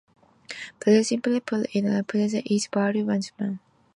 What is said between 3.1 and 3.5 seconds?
range of